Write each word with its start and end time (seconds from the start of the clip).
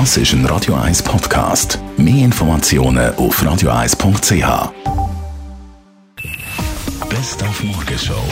Das 0.00 0.16
ist 0.16 0.32
ein 0.32 0.44
Radio 0.46 0.74
1 0.74 1.04
Podcast. 1.04 1.78
Mehr 1.96 2.24
Informationen 2.24 3.14
auf 3.14 3.40
radio1.ch. 3.40 4.72
Best 7.08 7.42
auf 7.44 7.62
Morgenshow 7.62 8.24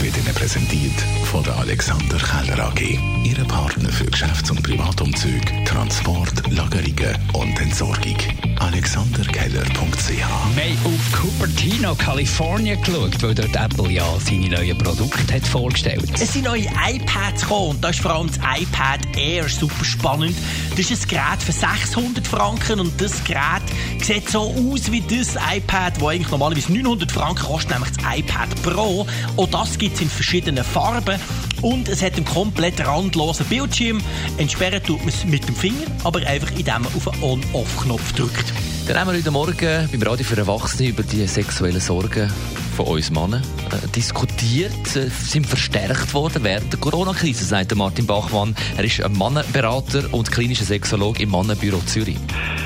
wird 0.00 0.16
Ihnen 0.16 0.32
präsentiert 0.32 0.94
von 1.24 1.42
der 1.42 1.56
Alexander 1.56 2.16
Keller 2.18 2.66
AG. 2.68 2.80
Ihre 3.24 3.44
Partner 3.46 3.88
für 3.88 4.04
Geschäfts- 4.04 4.52
und 4.52 4.62
Privatumzüge, 4.62 5.64
Transport, 5.64 6.48
Lagerungen 6.52 7.18
und 7.32 7.60
Entsorgung. 7.60 8.16
AlexanderKeller.ch 8.60 10.08
Wir 10.08 10.28
haben 10.28 10.78
auf 10.84 11.12
Cupertino, 11.12 11.94
Kalifornien 11.96 12.80
geschaut, 12.80 13.20
weil 13.22 13.34
dort 13.34 13.56
Apple 13.56 13.90
ja 13.90 14.04
seine 14.24 14.48
neuen 14.48 14.78
Produkte 14.78 15.34
hat 15.34 15.46
vorgestellt 15.46 16.08
Es 16.14 16.32
sind 16.32 16.44
neue 16.44 16.66
iPads 16.66 17.42
gekommen 17.42 17.70
und 17.70 17.84
da 17.84 17.88
ist 17.88 18.00
vor 18.00 18.12
allem 18.12 18.28
das 18.28 18.38
iPad 18.60 19.00
Air 19.16 19.48
super 19.48 19.84
spannend. 19.84 20.36
Das 20.78 20.92
ist 20.92 21.06
ein 21.06 21.08
Gerät 21.08 21.42
für 21.42 21.50
600 21.50 22.24
Franken 22.24 22.78
und 22.78 23.00
das 23.00 23.24
Gerät 23.24 23.62
sieht 24.00 24.28
so 24.30 24.42
aus 24.42 24.92
wie 24.92 25.00
das 25.00 25.34
iPad, 25.34 25.96
das 25.96 26.04
eigentlich 26.04 26.30
normalerweise 26.30 26.72
900 26.72 27.10
Franken 27.10 27.46
kostet, 27.46 27.72
nämlich 27.72 27.90
das 27.96 28.16
iPad 28.16 28.62
Pro. 28.62 29.04
Auch 29.36 29.48
das 29.48 29.76
gibt 29.76 29.96
es 29.96 30.02
in 30.02 30.08
verschiedenen 30.08 30.62
Farben 30.62 31.18
und 31.62 31.88
es 31.88 32.00
hat 32.00 32.14
einen 32.14 32.26
komplett 32.26 32.78
randlosen 32.86 33.46
Bildschirm. 33.46 34.00
Entsperren 34.36 34.80
tut 34.80 35.00
man 35.00 35.08
es 35.08 35.24
mit 35.24 35.48
dem 35.48 35.56
Finger, 35.56 35.84
aber 36.04 36.24
einfach 36.24 36.52
indem 36.52 36.82
man 36.82 36.94
auf 36.94 37.08
den 37.10 37.22
On-Off-Knopf 37.24 38.12
drückt. 38.12 38.52
Dann 38.88 39.00
haben 39.00 39.08
wir 39.08 39.18
heute 39.18 39.30
Morgen 39.30 39.88
beim 39.92 40.02
Radio 40.02 40.24
für 40.24 40.38
Erwachsene 40.38 40.88
über 40.88 41.02
die 41.02 41.26
sexuellen 41.26 41.78
Sorgen 41.78 42.32
von 42.74 42.86
uns 42.86 43.10
Männern 43.10 43.42
äh, 43.70 43.86
diskutiert, 43.88 44.96
äh, 44.96 45.10
sind 45.10 45.46
verstärkt 45.46 46.14
worden 46.14 46.42
während 46.42 46.72
der 46.72 46.80
Corona-Krise, 46.80 47.44
sagt 47.44 47.74
Martin 47.74 48.06
Bachmann. 48.06 48.56
Er 48.78 48.84
ist 48.84 49.02
ein 49.02 49.12
Mannenberater 49.12 50.04
und 50.12 50.32
klinischer 50.32 50.64
Sexologe 50.64 51.24
im 51.24 51.30
Mannenbüro 51.30 51.80
Zürich. 51.84 52.16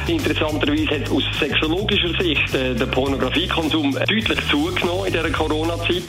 Interessanterweise 0.06 0.90
hat 0.90 1.10
aus 1.10 1.24
sexologischer 1.40 2.22
Sicht 2.22 2.54
äh, 2.54 2.72
der 2.72 2.86
Pornografiekonsum 2.86 3.92
deutlich 3.92 4.38
zugenommen 4.48 5.06
in 5.06 5.12
dieser 5.14 5.30
Corona-Zeit, 5.30 6.04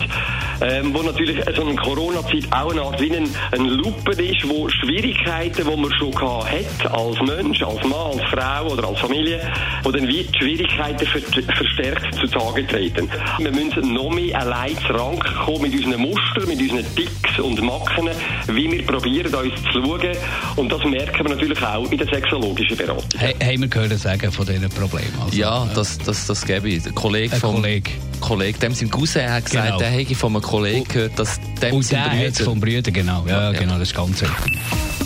ähm, 0.63 0.93
wo 0.93 1.01
natürlich 1.01 1.37
so 1.55 1.61
eine 1.61 1.75
Corona-Zeit 1.75 2.47
auch 2.51 2.71
eine 2.71 2.81
Art 2.81 2.99
wie 3.01 3.15
ein, 3.15 3.29
ein 3.51 3.65
Lupen 3.65 4.17
ist, 4.19 4.47
wo 4.49 4.67
Schwierigkeiten, 4.69 5.67
die 5.69 5.75
man 5.81 5.91
schon 5.99 6.11
gehabt 6.11 6.47
hat, 6.51 6.91
als 6.91 7.19
Mensch, 7.21 7.61
als 7.61 7.81
Mann, 7.83 7.93
als 8.17 8.21
Frau 8.31 8.67
oder 8.73 8.87
als 8.87 8.99
Familie, 8.99 9.39
wo 9.83 9.91
dann 9.91 10.07
wie 10.07 10.23
die 10.23 10.37
Schwierigkeiten 10.37 11.05
ver 11.05 11.21
verstärkt 11.55 12.15
zutage 12.15 12.65
treten. 12.67 13.09
Wir 13.39 13.51
müssen 13.51 13.93
noch 13.93 14.09
mehr 14.11 14.39
allein 14.39 14.77
zu 14.87 14.93
Rank 14.93 15.23
kommen 15.45 15.61
mit 15.63 15.73
unseren 15.73 16.01
Mustern, 16.01 16.47
mit 16.47 16.59
unseren 16.59 16.95
Ticks 16.95 17.39
und 17.39 17.61
Macken, 17.61 18.09
wie 18.47 18.71
wir 18.71 18.85
probieren, 18.85 19.33
uns 19.33 19.53
zu 19.71 19.81
schauen. 19.81 20.11
Und 20.55 20.71
das 20.71 20.83
merken 20.85 21.25
wir 21.27 21.35
natürlich 21.35 21.61
auch 21.61 21.91
in 21.91 21.97
der 21.97 22.07
sexologischen 22.07 22.77
Beratung. 22.77 23.03
Hey, 23.17 23.33
haben 23.41 23.61
wir 23.61 23.67
gehört 23.67 23.97
sagen 23.99 24.31
von 24.31 24.45
diesen 24.45 24.69
Problemen? 24.69 25.13
Also, 25.23 25.37
ja, 25.37 25.67
das, 25.75 25.97
das, 25.99 26.27
das 26.27 26.45
gebe 26.45 26.69
ich. 26.69 26.83
Der 26.83 26.93
Kollege 26.93 27.33
Ein 27.33 27.39
vom 27.39 27.55
Kollege. 27.55 27.91
Kollege, 28.19 28.57
dem 28.59 28.73
sein 28.73 28.89
Cousin 28.89 29.29
hat 29.29 29.45
gesagt, 29.45 29.65
Genau. 29.65 29.77
der 29.79 29.89
hätte 29.89 30.15
von 30.15 30.33
einem 30.33 30.41
Kollegen 30.53 30.83
gehört, 30.87 31.17
dass 31.17 31.39
dem 31.61 31.73
Und 31.73 31.91
der 31.91 32.03
hat 32.03 32.11
Brüder... 32.33 32.43
vom 32.45 32.59
Brüder, 32.59 32.91
genau. 32.91 33.23
Ja, 33.27 33.51
Ja. 33.51 33.59
genau, 33.59 33.79
das 33.79 33.87
ist 33.89 33.95
ganz 33.95 34.21
richtig. 34.21 34.59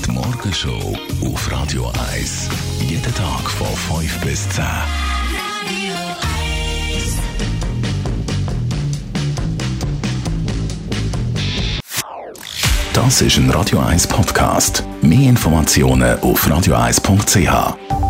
Die 0.06 0.12
Morgenshow 0.12 0.98
auf 1.26 1.52
Radio 1.52 1.89
1. 2.12 2.50
Jeden 2.81 3.16
Tag 3.16 3.50
von 3.50 4.02
5 4.02 4.20
bis 4.26 4.50
10. 4.50 4.66
Das 12.94 13.22
ist 13.22 13.38
ein 13.38 13.50
Radio 13.52 13.80
1 13.80 14.08
Podcast. 14.08 14.84
Mehr 15.02 15.30
Informationen 15.30 16.20
auf 16.20 16.48
radio1.ch. 16.48 18.06